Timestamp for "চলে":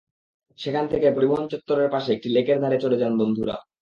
2.79-2.97